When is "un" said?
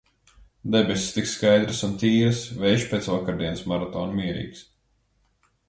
1.87-1.93